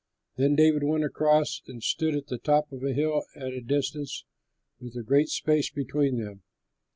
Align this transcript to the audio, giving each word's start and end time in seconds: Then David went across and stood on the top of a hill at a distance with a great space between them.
Then 0.35 0.55
David 0.55 0.81
went 0.83 1.03
across 1.03 1.61
and 1.67 1.83
stood 1.83 2.15
on 2.15 2.23
the 2.27 2.39
top 2.39 2.71
of 2.71 2.83
a 2.83 2.91
hill 2.91 3.21
at 3.35 3.53
a 3.53 3.61
distance 3.61 4.25
with 4.79 4.95
a 4.95 5.03
great 5.03 5.29
space 5.29 5.69
between 5.69 6.17
them. 6.17 6.41